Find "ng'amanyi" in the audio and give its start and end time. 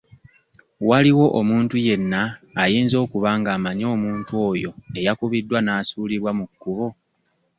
3.39-3.85